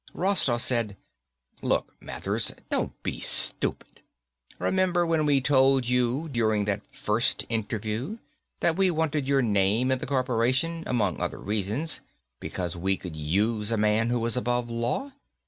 Rostoff 0.15 0.61
said, 0.63 0.97
"Look, 1.61 1.93
Mathers, 2.01 2.51
don't 2.71 3.03
be 3.03 3.19
stupid. 3.19 4.01
Remember 4.57 5.05
when 5.05 5.27
we 5.27 5.41
told 5.41 5.87
you, 5.87 6.27
during 6.27 6.65
that 6.65 6.81
first 6.91 7.45
interview, 7.49 8.17
that 8.61 8.75
we 8.77 8.89
wanted 8.89 9.27
your 9.27 9.43
name 9.43 9.91
in 9.91 9.99
the 9.99 10.07
corporation, 10.07 10.81
among 10.87 11.19
other 11.21 11.37
reasons, 11.37 12.01
because 12.39 12.75
we 12.75 12.97
could 12.97 13.15
use 13.15 13.71
a 13.71 13.77
man 13.77 14.09
who 14.09 14.19
was 14.19 14.35
above 14.35 14.71
law? 14.71 15.11